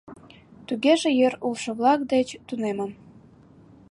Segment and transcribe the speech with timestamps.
[0.67, 2.91] —Тугеже йыр улшо-влак деч тунемын.